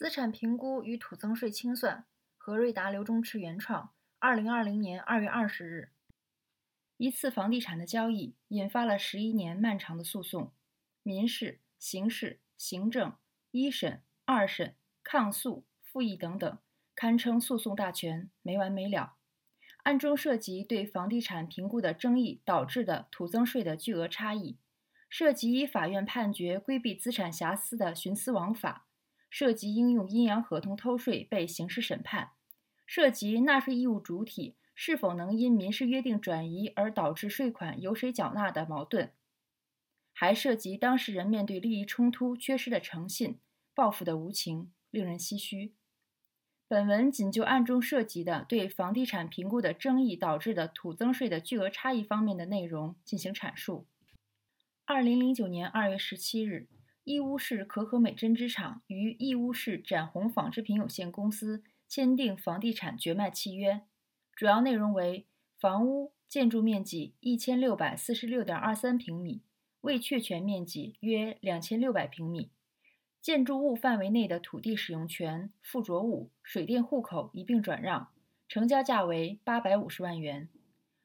[0.00, 2.06] 资产评估与土增税清算，
[2.38, 3.92] 何瑞达、刘忠池原创。
[4.18, 5.90] 二零二零年二月二十日，
[6.96, 10.54] 一次房地产的交易引发了十一年漫长的诉讼，
[11.02, 13.12] 民事、刑事、行政、
[13.50, 14.74] 一审、二审、
[15.04, 16.58] 抗诉、复议等等，
[16.94, 19.16] 堪称诉讼大全，没完没了。
[19.82, 24.56] 案中涉及对房地产评估的争议导致的土增税的巨额差异，
[25.10, 28.86] 涉及依法院判决规避资产瑕疵的徇私枉法。
[29.30, 32.32] 涉及应用阴阳合同偷税被刑事审判，
[32.84, 39.12] 涉及纳税义务主体是否能因民事约定转移而导致税款由谁缴纳的矛盾，
[40.12, 43.38] 还涉及当事人面对利益冲突缺失的诚信、
[43.72, 45.74] 报复的无情，令人唏嘘。
[46.66, 53.86] 本文仅就案中涉及的对房地产评估的争议导致的土增税的巨额差异方面的内容进行阐述。
[54.84, 56.68] 二零零九年二月十七日。
[57.04, 63.80] 义乌市可可美针织厂与义乌市展宏纺织品有限公司签订房地产绝卖契约，
[64.34, 65.26] 主要内容为：
[65.58, 69.42] 房屋建筑面积一千六百四十六点二三平米，
[69.80, 72.50] 未确权面积约两千六百平米，
[73.20, 78.12] 建筑物范围内的土地使用权、附着物、水电户口一并转让，
[78.46, 80.48] 成交价为八百五十万元。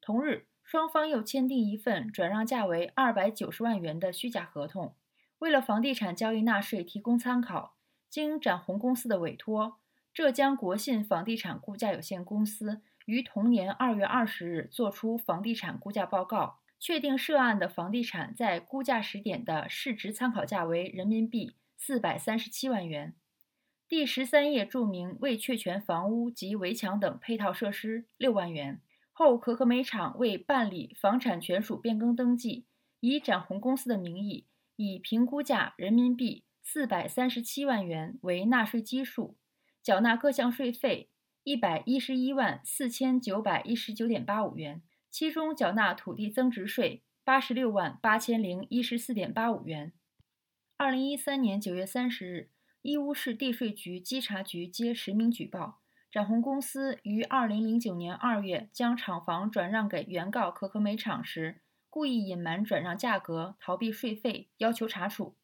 [0.00, 4.94] 同日，双方又签订一份转让价为二百九十万元的虚假合同。
[5.38, 7.76] 为了房地产交易纳税提供参考，
[8.08, 9.78] 经展宏公司的委托，
[10.12, 23.14] 浙江国信房地产估价有限公司于同年二月二十日作出房地产估价报告，确定涉案的房地产在估价时点的市值参考价为人民币四百三十七万元。
[23.86, 28.80] 第十三页注明未确权房屋及围墙等配套设施六万元。
[29.12, 32.66] 后可可美厂为办理房产权属变更登记，
[33.00, 34.44] 以展宏公司的名义。
[34.76, 39.36] 以评估价人民币四百三十七万元为纳税基数，
[39.82, 41.10] 缴纳各项税费
[41.44, 49.92] 一百一十一万四千九百一十九点八五元，其中缴纳土地增值税八十六万八千零一十四点八五元。
[50.76, 52.50] 二零一三年九月三十日，
[52.82, 55.80] 义乌市地税局稽查局接实名举报，
[56.10, 61.62] 展宏公司于二零零九年二月将厂房转让给原告可可美厂时。
[61.96, 65.34] 故意隐瞒转让价格，逃避税费，要求查处。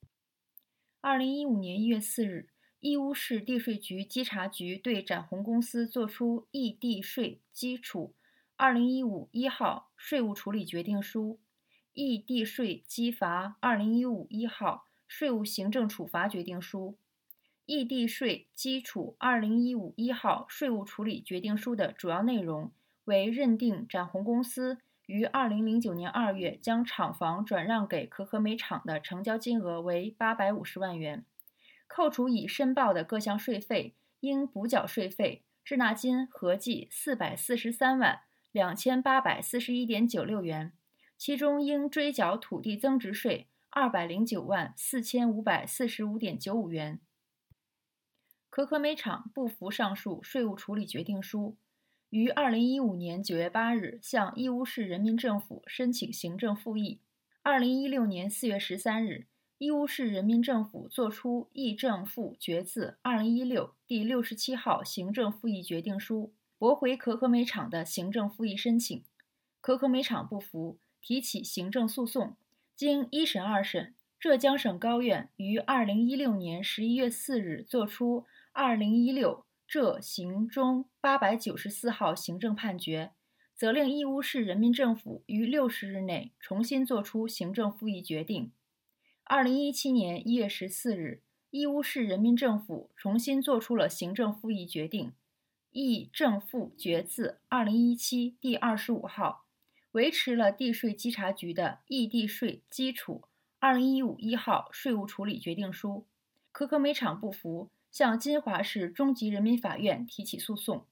[1.01, 8.15] 二零一五年一月四日，义乌市地税局稽查局对展宏公司作出异地税基础
[8.57, 11.41] 二零一五一号税务处理决定书、
[11.95, 16.99] 异地税基罚二零一五一号税务行政处罚决定书、
[17.65, 22.71] 异地税基础二零一五一号税务处理决定书的主要内容
[23.05, 24.83] 为认定展宏公司。
[25.07, 31.25] 于二零零九年二月将厂房转让给可可美厂的成交金额为八百五十万元，
[31.87, 38.21] 扣除已申报的各项税费，应补缴税费滞纳金合计四百四十三万
[38.53, 40.73] 两千八百四十一点九六元，
[41.19, 47.01] 其中应追缴土地增值税二百零九万四千五百四十五点九五元。
[48.49, 51.57] 可可美厂不服上述税务处理决定书。
[52.13, 57.01] 于二零一五年九月八日向义乌市人民政府申请行政复议。
[57.43, 59.25] 二零一六年四月十三日，
[59.57, 69.03] 义乌市人民政府作出议政复决字二零一六第六十七号行政复议决定书，驳回可可美厂的行政复议申请。
[69.63, 72.37] 可可美厂不服，提起行政诉讼。
[72.77, 79.47] 经一审、二审，浙江省高院于二零一六年十一月四日作出二零一六。
[79.73, 83.13] 浙行中八百九十四号行政判决，
[83.55, 88.53] 责令义乌市人民政府于六十日内重新作出行政复议决定。
[89.25, 95.15] 二零一七年一月十四日，义乌市人民政府重新作出了行政复议决定，
[95.71, 99.47] 议政复决字二零一七第二十五号，
[99.93, 103.23] 维持了地税稽查局的异地税基础
[103.59, 106.07] 二零一五一号税务处理决定书。
[106.53, 107.71] 可可美厂不服。
[107.93, 110.87] 向金华市中级人民法院提起诉讼。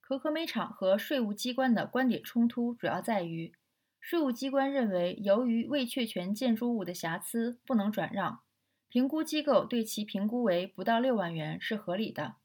[0.00, 3.52] 可可美厂和税务机关的观点冲突主要在于，
[4.00, 8.40] 税务机关认为，由于未确权建筑物的瑕疵不能转让，
[8.88, 12.36] 评估机构对其评估为不到六万元是合理的，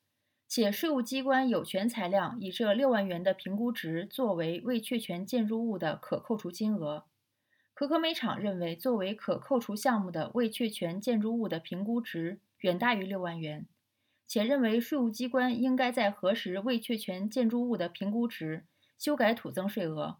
[0.48, 7.06] 且税务机关有权裁量以这六万元的评估值作为未确权建筑物的可扣除金额。
[7.74, 13.68] 可可美厂认为，作为可扣除项目的未确权建筑物的评估值远大于六万元。
[14.33, 18.65] 且认为税务机关应该在核实未确权建筑物的评估值，
[18.97, 20.18] 修改土增税额。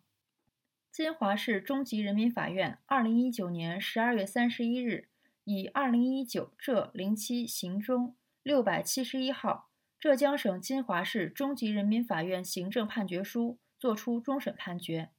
[0.92, 5.10] 金华市中级人民法院二零一九年十二月三十一日
[5.46, 15.10] 以二零一九浙零七行中六百七十一号浙江省金华市中级人民法院行政判决书作出终审判决。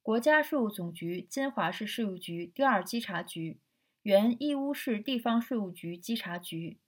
[0.00, 3.58] 国家税务总局金华市税务局第二稽查局
[4.02, 6.78] 原义乌市地方税务局稽查局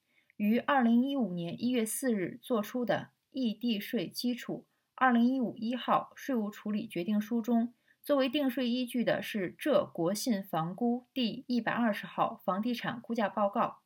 [0.40, 4.64] 于二零一五年一月四日作出的异地税基础
[4.94, 13.80] 二零一五一号税务处理决定书中，作为定税依据的是浙国信房估第一百二十号房地产估价报告。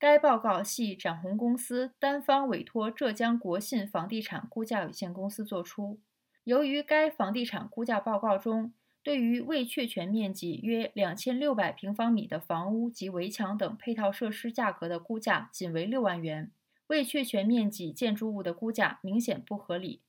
[0.00, 6.00] 该报告系展宏公司单方委托浙江国信房地产估价有限公司作出。
[6.42, 16.52] 由于该房地产估价报告中，对于未确权面积约两千六百平方米的房屋及围墙等配套设施价格的估价仅为六万元，
[16.88, 20.02] 未确权面积建筑物的估价明显不合理，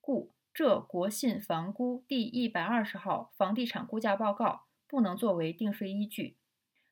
[0.00, 6.36] 故浙国信房估第一百二十号房地产估价报告不能作为定税依据。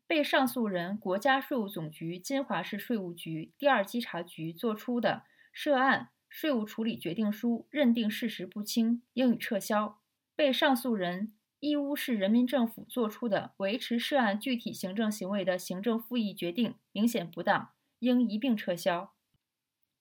[0.09, 5.23] 被上诉人国家税务总局金华市税务局第二稽查局作出的
[5.53, 10.01] 涉案税务处理决定书认定事实不清，应予撤销。
[10.35, 11.33] 被上诉人。
[11.69, 17.71] 义乌市人民政府作出的维持涉案具体行政行为的行政复议决定明显不当，
[18.01, 19.13] 应一并撤销。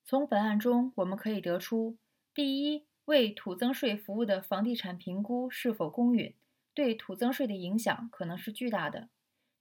[0.03, 1.97] 从本案中我们可以得出：
[2.33, 6.35] 第一，为土增税服务的房地产评估是否公允，
[6.73, 9.09] 对土增税的影响可能是巨大的。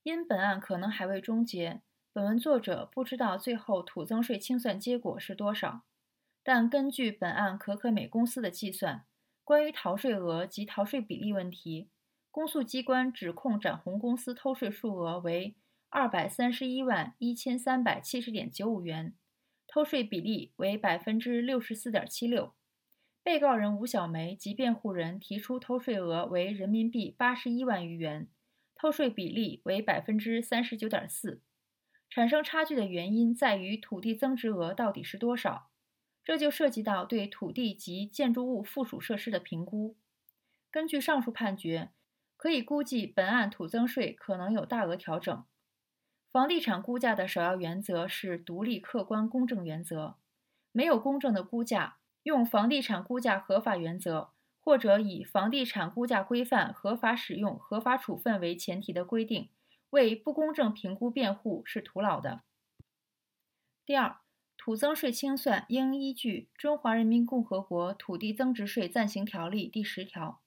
[0.03, 1.81] 因本案可能还未终结，
[2.13, 5.83] 本文作者不知道最后土增税清算结果是多少，
[6.43, 9.05] 但根据本案可可美公司的计算。
[9.44, 11.89] 关于逃税额及逃税比例问题，
[12.31, 15.56] 公诉机关指控展宏公司偷税数额为
[15.91, 19.15] 二百三十一万一千三百七十点九五元，
[19.67, 22.55] 偷税比例为百分之六十四点七六。
[23.25, 28.29] 被告人吴小梅及辩护人提出偷税额为人民币八十一万余元，
[28.75, 31.43] 偷税比例为百分之三十九点四。
[32.09, 35.71] 产生差距的原因在于土地增值额到底是多少。
[36.25, 39.97] 这就涉及到对土地及建筑物附属设施的评估。
[40.71, 41.91] 根据上述判决，
[42.37, 45.45] 可以估计本案土增税可能有大额调整。
[46.31, 50.17] 房地产估价的首要原则是独立、客观、公正原则。
[50.71, 59.51] 没有公正的估价，用房地产估价合法原则，或者以房地产估价规范合法使用、合法处分为前提的规定，
[59.91, 62.41] 为不公正评估辩护是徒劳的。
[63.85, 64.22] 第二。
[64.64, 70.41] 土增税清算应依据《中华人民共和国土地增值税暂行条例》第十条，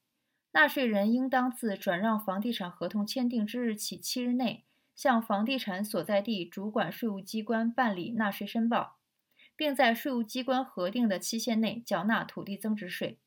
[0.53, 4.63] 纳税人应当自转让房地产合同签订之日起七日内，
[4.95, 8.99] 向房地产所在地主管税务机关办理纳税申报，
[9.53, 13.19] 并在税务机关核定的期限内缴纳土地增值税。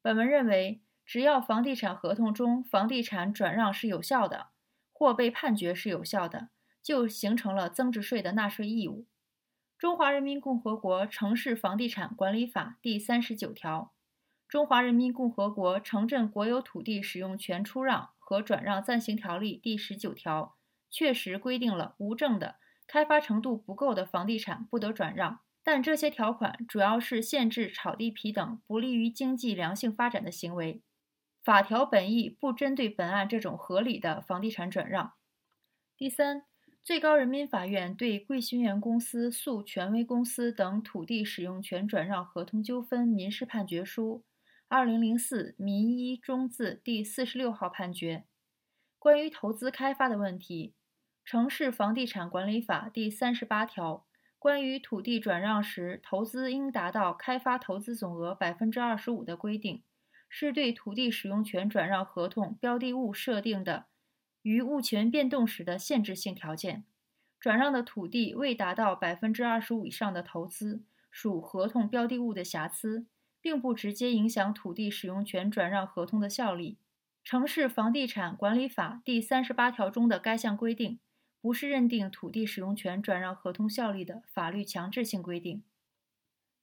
[0.00, 4.46] 本文认为，只要房地产合同中房地产转让是有效的，
[4.90, 6.48] 或被判决是有效的，
[6.82, 9.04] 就形成了增值税的纳税义务。
[9.84, 13.92] 中华人民共和国城市房地产管理法第三十九条，
[14.48, 20.56] 中华人民共和国城镇国有土地使用权出让和转让暂行条例第十九条
[20.90, 30.80] 确实规定了无证的、开发程度不够的房地产不得转让，但这些条款主要是限制炒地皮等不利于经济良性发展的行为。
[31.44, 35.12] 法条本意不针对本案这种合理的房地产转让。
[35.98, 36.46] 第三。
[36.84, 44.22] 最高人民法院对贵鑫源公司诉权威公司等土地使用权转让合同纠纷民事判决书
[44.68, 48.26] （二零零四民一中字第四十六号判决）
[49.00, 50.74] 关于投资开发的问题，
[51.30, 54.04] 《城市房地产管理法》第三十八条
[54.38, 59.82] 关于土地转让时投资应达到开发投资总额百分之二十五的规定，
[60.28, 63.86] 是对土地使用权转让合同标的物设定的。
[64.44, 66.84] 于物权变动时的限制性条件，
[67.40, 73.06] 转让的土地未达到百分之二十五以上的投资，属合同标的物的瑕疵，
[73.40, 76.76] 并不直接影响土地使用权转让合同的效力。
[77.24, 80.98] 城市房地产管理法第三十八条中的该项规定，
[81.40, 85.62] 不是认定土地使用权转让合同效力的法律强制性规定。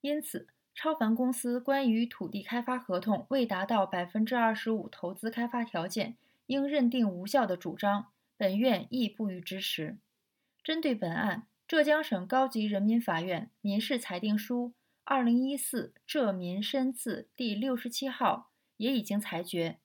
[0.01, 6.15] 因此，超凡公司关于土地开发合同未达到百分之二十五投资开发条件。
[6.51, 9.99] 应认定无效的主张，本院亦不予支持。
[10.61, 14.73] 针对本案，浙江省高级人民法院民事裁定书
[15.05, 19.69] （二零一四浙民申字第六十七号）也已经裁决，《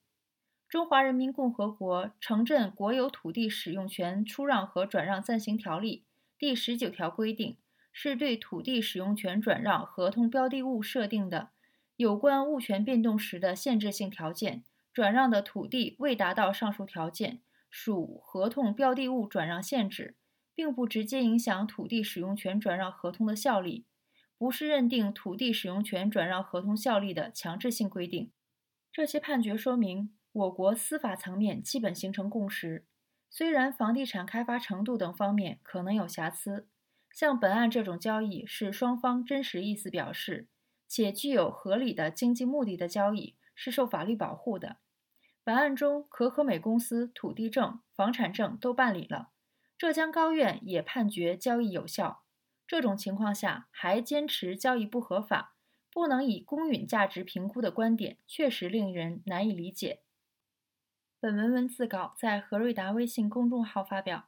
[0.68, 6.02] 中华人民共和国城镇国有土地使用权出让和转让暂行条例》
[6.36, 7.56] 第十九条规定，
[7.92, 11.50] 是对土地使用权转让合同标的物设定的
[11.94, 14.64] 有关物权变动时的限制性条件。
[14.96, 20.16] 转让的土地未达到上述条件，属合同标的物转让限制，
[20.54, 23.84] 并不直接影响土地使用权转让合同的效力，
[24.38, 28.32] 不是认定土地使用权转让合同效力的强制性规定。
[28.90, 32.86] 这些判决说明，我国司法层面基本形成共识。
[33.28, 36.66] 虽然房地产开发程度等方面可能有瑕疵，
[37.12, 40.48] 像本案这种交易是双方真实意思表示，
[40.88, 44.78] 且具有合理的经济目的的交易，是受法律保护的。
[45.46, 49.30] 本案中，可可美公司土地证、房产证都办理了。
[49.78, 52.24] 浙江高院也判决交易有效，
[52.66, 55.54] 这种情况下还坚持交易不合法、
[55.92, 60.00] 不能以公允价值评估的观点，确实令人难以理解。
[61.20, 64.26] 本文文字稿在何瑞达微信公众号发表。